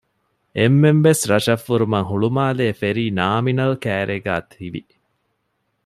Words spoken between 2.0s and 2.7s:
ހުޅުމާލޭ